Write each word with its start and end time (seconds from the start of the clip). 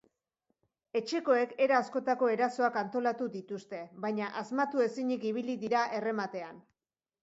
Etxekoek 0.99 1.53
era 1.65 1.77
askotako 1.83 2.31
erasoak 2.37 2.81
antolatu 2.83 3.29
dituzte, 3.37 3.85
baina 4.09 4.33
asmatu 4.45 4.87
ezinik 4.91 5.33
ibili 5.35 5.63
dira 5.67 5.89
errematean. 6.05 6.65